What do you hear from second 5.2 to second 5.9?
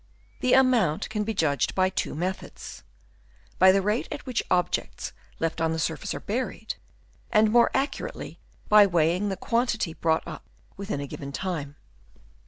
left on the